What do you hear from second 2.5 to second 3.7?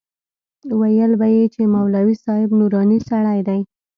نوراني سړى دى.